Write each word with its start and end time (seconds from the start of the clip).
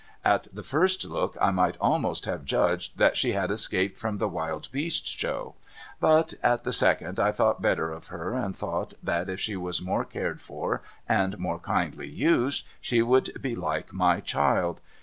At 0.25 0.47
the 0.51 0.63
first 0.63 1.05
look 1.05 1.37
I 1.39 1.51
might 1.51 1.77
almost 1.79 2.25
have 2.25 2.43
judged 2.43 2.97
that 2.97 3.15
she 3.15 3.33
had 3.33 3.51
escaped 3.51 3.99
from 3.99 4.17
the 4.17 4.27
Wild 4.27 4.71
Beast 4.71 5.05
Show; 5.05 5.53
but 5.99 6.33
at 6.41 6.63
the 6.63 6.73
second 6.73 7.19
I 7.19 7.31
thought 7.31 7.61
better 7.61 7.91
of 7.91 8.07
her, 8.07 8.33
and 8.33 8.55
thougiit 8.55 8.95
that 9.03 9.29
if 9.29 9.41
slie 9.41 9.57
was 9.57 9.79
more 9.79 10.03
cared 10.03 10.41
for 10.41 10.81
and 11.07 11.37
more 11.37 11.59
kindly 11.59 12.09
used 12.09 12.65
she 12.81 13.03
would 13.03 13.39
be 13.43 13.55
like 13.55 13.93
my 13.93 14.21
child. 14.21 14.81